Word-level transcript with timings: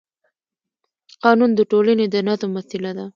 قانون 1.23 1.51
د 1.55 1.61
ټولنې 1.71 2.05
د 2.09 2.15
نظم 2.27 2.49
وسیله 2.57 2.91
ده 2.97 3.05